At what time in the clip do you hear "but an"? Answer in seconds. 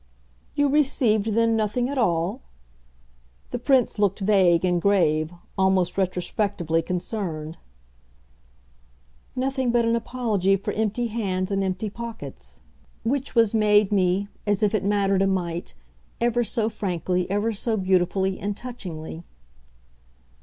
9.71-9.95